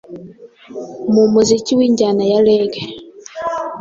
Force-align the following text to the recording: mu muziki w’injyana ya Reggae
mu 1.13 1.23
muziki 1.33 1.71
w’injyana 1.77 2.23
ya 2.31 2.39
Reggae 2.47 2.85